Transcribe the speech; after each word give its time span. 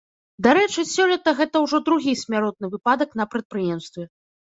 Дарэчы, 0.45 0.83
сёлета 0.93 1.33
гэта 1.41 1.61
ўжо 1.65 1.77
другі 1.89 2.13
смяротны 2.21 2.71
выпадак 2.77 3.13
на 3.21 3.25
прадпрыемстве. 3.35 4.03